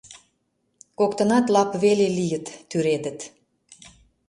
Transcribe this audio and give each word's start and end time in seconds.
Коктынат 0.99 1.45
лап 1.53 1.71
веле 1.83 2.07
лийыт— 2.17 2.45
тӱредыт. 2.69 3.19